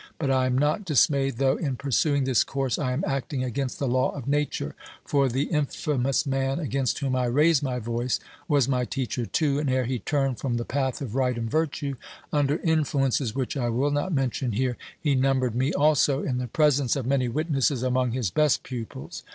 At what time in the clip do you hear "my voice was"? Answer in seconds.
7.61-8.67